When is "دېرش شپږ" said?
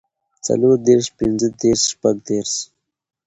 1.61-2.15